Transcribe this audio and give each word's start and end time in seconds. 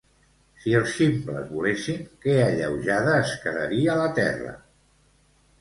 Si 0.61 0.71
els 0.77 0.93
ximples 1.01 1.51
volessin 1.57 2.01
que 2.25 2.37
alleujada 2.47 3.13
es 3.25 3.37
quedaria 3.45 3.99
la 4.03 4.09
Terra 4.23 4.59